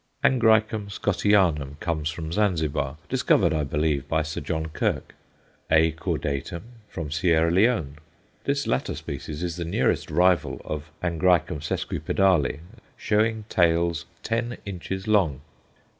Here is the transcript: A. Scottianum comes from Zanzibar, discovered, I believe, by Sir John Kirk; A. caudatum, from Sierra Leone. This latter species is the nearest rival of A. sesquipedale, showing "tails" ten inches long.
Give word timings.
A. 0.23 0.29
Scottianum 0.29 1.79
comes 1.79 2.09
from 2.09 2.31
Zanzibar, 2.31 2.97
discovered, 3.07 3.53
I 3.53 3.63
believe, 3.63 4.07
by 4.07 4.23
Sir 4.23 4.41
John 4.41 4.65
Kirk; 4.69 5.13
A. 5.69 5.91
caudatum, 5.91 6.63
from 6.89 7.11
Sierra 7.11 7.51
Leone. 7.51 7.97
This 8.45 8.65
latter 8.65 8.95
species 8.95 9.43
is 9.43 9.57
the 9.57 9.63
nearest 9.63 10.09
rival 10.09 10.59
of 10.65 10.89
A. 11.03 11.09
sesquipedale, 11.11 12.61
showing 12.97 13.45
"tails" 13.47 14.07
ten 14.23 14.57
inches 14.65 15.07
long. 15.07 15.41